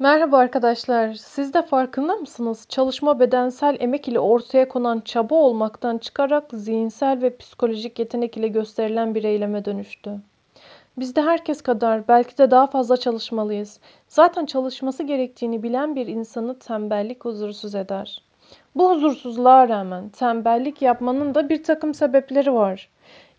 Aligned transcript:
Merhaba 0.00 0.38
arkadaşlar. 0.38 1.14
Siz 1.14 1.54
de 1.54 1.62
farkında 1.62 2.16
mısınız? 2.16 2.66
Çalışma 2.68 3.20
bedensel 3.20 3.76
emek 3.80 4.08
ile 4.08 4.20
ortaya 4.20 4.68
konan 4.68 5.00
çaba 5.00 5.34
olmaktan 5.34 5.98
çıkarak 5.98 6.44
zihinsel 6.52 7.22
ve 7.22 7.36
psikolojik 7.36 7.98
yetenek 7.98 8.36
ile 8.36 8.48
gösterilen 8.48 9.14
bir 9.14 9.24
eyleme 9.24 9.64
dönüştü. 9.64 10.10
Biz 10.98 11.16
de 11.16 11.22
herkes 11.22 11.62
kadar 11.62 12.08
belki 12.08 12.38
de 12.38 12.50
daha 12.50 12.66
fazla 12.66 12.96
çalışmalıyız. 12.96 13.80
Zaten 14.08 14.46
çalışması 14.46 15.02
gerektiğini 15.02 15.62
bilen 15.62 15.96
bir 15.96 16.06
insanı 16.06 16.58
tembellik 16.58 17.24
huzursuz 17.24 17.74
eder. 17.74 18.22
Bu 18.74 18.90
huzursuzluğa 18.90 19.68
rağmen 19.68 20.08
tembellik 20.08 20.82
yapmanın 20.82 21.34
da 21.34 21.48
bir 21.48 21.62
takım 21.62 21.94
sebepleri 21.94 22.54
var. 22.54 22.88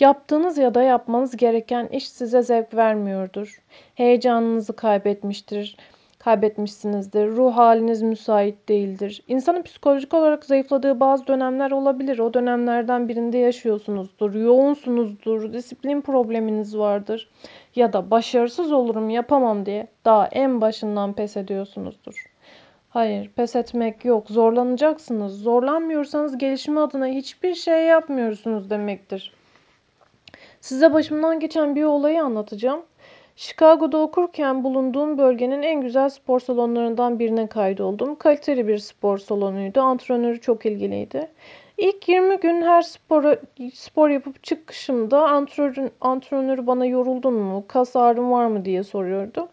Yaptığınız 0.00 0.58
ya 0.58 0.74
da 0.74 0.82
yapmanız 0.82 1.36
gereken 1.36 1.86
iş 1.86 2.08
size 2.08 2.42
zevk 2.42 2.74
vermiyordur. 2.74 3.62
Heyecanınızı 3.94 4.76
kaybetmiştir 4.76 5.76
kaybetmişsinizdir. 6.18 7.26
Ruh 7.28 7.56
haliniz 7.56 8.02
müsait 8.02 8.68
değildir. 8.68 9.22
İnsanın 9.28 9.62
psikolojik 9.62 10.14
olarak 10.14 10.44
zayıfladığı 10.44 11.00
bazı 11.00 11.26
dönemler 11.26 11.70
olabilir. 11.70 12.18
O 12.18 12.34
dönemlerden 12.34 13.08
birinde 13.08 13.38
yaşıyorsunuzdur. 13.38 14.34
Yoğunsunuzdur. 14.34 15.52
Disiplin 15.52 16.00
probleminiz 16.00 16.78
vardır. 16.78 17.30
Ya 17.76 17.92
da 17.92 18.10
başarısız 18.10 18.72
olurum 18.72 19.10
yapamam 19.10 19.66
diye 19.66 19.86
daha 20.04 20.26
en 20.26 20.60
başından 20.60 21.12
pes 21.12 21.36
ediyorsunuzdur. 21.36 22.24
Hayır, 22.88 23.30
pes 23.36 23.56
etmek 23.56 24.04
yok. 24.04 24.28
Zorlanacaksınız. 24.30 25.42
Zorlanmıyorsanız 25.42 26.38
gelişme 26.38 26.80
adına 26.80 27.06
hiçbir 27.06 27.54
şey 27.54 27.84
yapmıyorsunuz 27.84 28.70
demektir. 28.70 29.32
Size 30.60 30.92
başımdan 30.92 31.40
geçen 31.40 31.76
bir 31.76 31.84
olayı 31.84 32.22
anlatacağım. 32.22 32.82
Chicago'da 33.38 33.98
okurken 33.98 34.64
bulunduğum 34.64 35.18
bölgenin 35.18 35.62
en 35.62 35.80
güzel 35.80 36.08
spor 36.08 36.40
salonlarından 36.40 37.18
birine 37.18 37.46
kaydoldum. 37.46 38.16
Kaliteli 38.16 38.68
bir 38.68 38.78
spor 38.78 39.18
salonuydu. 39.18 39.80
Antrenörü 39.80 40.40
çok 40.40 40.66
ilgiliydi. 40.66 41.30
İlk 41.76 42.08
20 42.08 42.36
gün 42.36 42.62
her 42.62 42.82
spora, 42.82 43.36
spor 43.74 44.08
yapıp 44.08 44.44
çıkışımda 44.44 45.28
antrenör, 45.28 45.90
antrenörü 46.00 46.66
bana 46.66 46.86
yoruldun 46.86 47.34
mu, 47.34 47.64
kas 47.68 47.96
ağrın 47.96 48.30
var 48.30 48.46
mı 48.46 48.64
diye 48.64 48.82
soruyordu. 48.82 49.48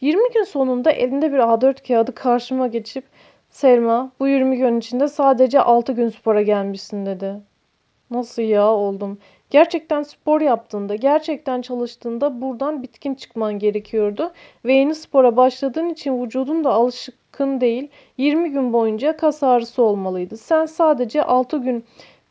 20 0.00 0.32
gün 0.34 0.44
sonunda 0.44 0.90
elinde 0.90 1.32
bir 1.32 1.38
A4 1.38 1.88
kağıdı 1.88 2.14
karşıma 2.14 2.66
geçip 2.66 3.04
Selma 3.50 4.12
bu 4.20 4.28
20 4.28 4.56
gün 4.56 4.78
içinde 4.78 5.08
sadece 5.08 5.60
6 5.60 5.92
gün 5.92 6.08
spora 6.08 6.42
gelmişsin 6.42 7.06
dedi. 7.06 7.34
Nasıl 8.10 8.42
ya 8.42 8.66
oldum. 8.66 9.18
Gerçekten 9.52 10.02
spor 10.02 10.40
yaptığında, 10.40 10.94
gerçekten 10.94 11.62
çalıştığında 11.62 12.40
buradan 12.40 12.82
bitkin 12.82 13.14
çıkman 13.14 13.58
gerekiyordu. 13.58 14.32
Ve 14.64 14.72
yeni 14.74 14.94
spora 14.94 15.36
başladığın 15.36 15.88
için 15.88 16.22
vücudun 16.22 16.64
da 16.64 16.72
alışkın 16.72 17.60
değil. 17.60 17.90
20 18.16 18.50
gün 18.50 18.72
boyunca 18.72 19.16
kas 19.16 19.42
ağrısı 19.42 19.82
olmalıydı. 19.82 20.36
Sen 20.36 20.66
sadece 20.66 21.22
6 21.22 21.56
gün 21.58 21.84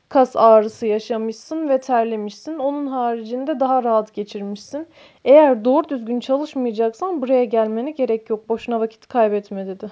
kas 0.10 0.36
ağrısı 0.36 0.88
yaşamışsın 0.88 1.70
ve 1.70 1.80
terlemişsin. 1.80 2.60
Onun 2.60 2.88
haricinde 2.88 3.60
daha 3.60 3.84
rahat 3.84 4.14
geçirmişsin. 4.14 4.88
Eğer 5.26 5.66
doğru 5.66 5.90
düzgün 5.90 6.20
çalışmayacaksan 6.20 7.22
buraya 7.22 7.46
gelmene 7.46 7.92
gerek 7.92 8.30
yok. 8.30 8.50
Boşuna 8.50 8.80
vakit 8.80 9.08
kaybetme 9.08 9.68
dedi. 9.68 9.92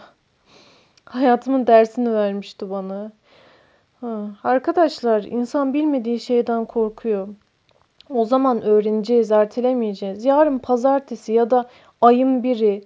Hayatımın 1.05 1.67
dersini 1.67 2.13
vermişti 2.13 2.69
bana. 2.69 3.11
Ha, 4.01 4.25
arkadaşlar 4.43 5.23
insan 5.23 5.73
bilmediği 5.73 6.19
şeyden 6.19 6.65
korkuyor. 6.65 7.27
O 8.09 8.25
zaman 8.25 8.61
öğreneceğiz, 8.61 9.31
ertelemeyeceğiz. 9.31 10.25
Yarın 10.25 10.59
pazartesi 10.59 11.33
ya 11.33 11.51
da 11.51 11.69
ayın 12.01 12.43
biri 12.43 12.83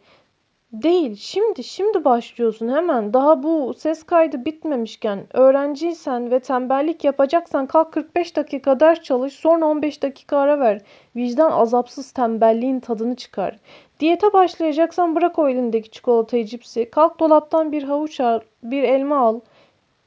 değil. 0.72 1.16
Şimdi, 1.16 1.64
şimdi 1.64 2.06
başlıyorsun 2.06 2.70
hemen. 2.70 3.14
Daha 3.14 3.44
bu 3.44 3.74
ses 3.78 4.04
kaydı 4.04 4.46
bitmemişken 4.46 5.28
öğrenciysen 5.34 6.32
ve 6.32 6.40
tembellik 6.40 7.04
yapacaksan 7.04 7.66
kalk 7.66 7.92
45 7.92 8.36
dakika 8.36 8.80
ders 8.80 9.02
çalış 9.02 9.34
sonra 9.34 9.66
15 9.66 10.04
dakika 10.04 10.38
ara 10.38 10.60
ver. 10.60 10.82
Vicdan 11.16 11.52
azapsız 11.52 12.12
tembelliğin 12.12 12.80
tadını 12.80 13.16
çıkar. 13.16 13.60
Diyete 14.00 14.34
başlayacaksan 14.34 15.16
bırak 15.16 15.40
o 15.40 15.50
elindeki 15.50 15.92
çikolatayı 15.92 16.46
cipsi. 16.46 16.90
Kalk 16.90 17.20
dolaptan 17.20 17.72
bir 17.72 17.84
havuç 17.84 18.20
al, 18.20 18.40
bir 18.64 18.84
elma 18.84 19.18
al. 19.18 19.40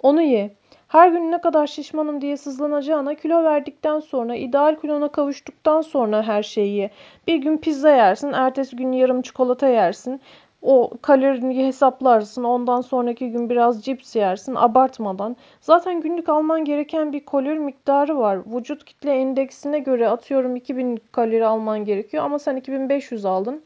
Onu 0.03 0.23
ye. 0.23 0.51
Her 0.97 1.09
gün 1.09 1.31
ne 1.31 1.41
kadar 1.41 1.67
şişmanım 1.67 2.21
diye 2.21 2.37
sızlanacağına 2.37 3.15
kilo 3.15 3.45
verdikten 3.45 4.01
sonra, 4.01 4.35
ideal 4.35 4.77
kilona 4.81 5.09
kavuştuktan 5.09 5.81
sonra 5.81 6.23
her 6.23 6.43
şeyi. 6.43 6.91
Bir 7.27 7.37
gün 7.37 7.57
pizza 7.57 7.91
yersin, 7.91 8.33
ertesi 8.33 8.77
gün 8.77 8.93
yarım 8.93 9.23
çikolata 9.23 9.69
yersin. 9.69 10.21
O 10.63 10.91
kalorini 11.03 11.67
hesaplarsın. 11.67 12.45
Ondan 12.45 12.81
sonraki 12.81 13.31
gün 13.31 13.51
biraz 13.51 13.85
cips 13.85 14.17
yersin 14.17 14.55
abartmadan. 14.55 15.37
Zaten 15.61 16.01
günlük 16.01 16.29
alman 16.29 16.65
gereken 16.65 17.13
bir 17.13 17.25
kalori 17.25 17.59
miktarı 17.59 18.19
var. 18.19 18.39
Vücut 18.55 18.85
kitle 18.85 19.13
endeksine 19.13 19.79
göre 19.79 20.09
atıyorum 20.09 20.57
2000 20.57 21.01
kalori 21.13 21.47
alman 21.47 21.85
gerekiyor 21.85 22.25
ama 22.25 22.39
sen 22.39 22.57
2500 22.57 23.25
aldın. 23.25 23.63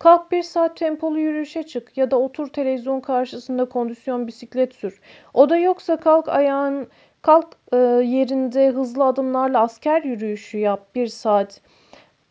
Kalk 0.00 0.32
bir 0.32 0.42
saat 0.42 0.76
tempolu 0.76 1.18
yürüyüşe 1.18 1.62
çık 1.62 1.96
ya 1.96 2.10
da 2.10 2.18
otur 2.18 2.48
televizyon 2.48 3.00
karşısında 3.00 3.64
kondisyon 3.64 4.26
bisiklet 4.26 4.74
sür. 4.74 5.00
O 5.34 5.50
da 5.50 5.56
yoksa 5.56 5.96
kalk 5.96 6.28
ayağın 6.28 6.88
kalk 7.22 7.46
e, 7.72 7.76
yerinde 7.76 8.68
hızlı 8.68 9.04
adımlarla 9.04 9.60
asker 9.60 10.02
yürüyüşü 10.02 10.58
yap 10.58 10.94
bir 10.94 11.06
saat. 11.06 11.60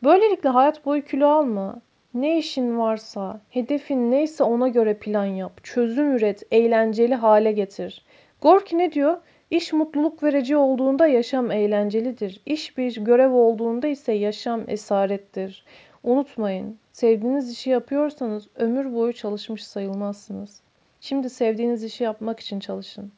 Böylelikle 0.04 0.50
hayat 0.50 0.86
boyu 0.86 1.06
kilo 1.06 1.28
alma. 1.28 1.82
Ne 2.14 2.38
işin 2.38 2.80
varsa, 2.80 3.42
hedefin 3.50 4.12
neyse 4.12 4.44
ona 4.44 4.68
göre 4.68 4.94
plan 4.94 5.26
yap. 5.26 5.64
Çözüm 5.64 6.16
üret, 6.16 6.44
eğlenceli 6.52 7.16
hale 7.16 7.52
getir. 7.52 8.06
Gorki 8.42 8.78
ne 8.78 8.92
diyor? 8.92 9.18
İş 9.52 9.74
mutluluk 9.74 10.24
verici 10.24 10.58
olduğunda 10.58 11.08
yaşam 11.08 11.52
eğlencelidir. 11.52 12.42
İş 12.46 12.78
bir 12.78 12.96
görev 12.96 13.32
olduğunda 13.32 13.88
ise 13.88 14.14
yaşam 14.14 14.62
esarettir. 14.68 15.66
Unutmayın, 16.04 16.80
sevdiğiniz 16.92 17.52
işi 17.52 17.70
yapıyorsanız 17.70 18.48
ömür 18.56 18.94
boyu 18.94 19.14
çalışmış 19.14 19.68
sayılmazsınız. 19.68 20.62
Şimdi 21.00 21.30
sevdiğiniz 21.30 21.84
işi 21.84 22.04
yapmak 22.04 22.40
için 22.40 22.60
çalışın. 22.60 23.12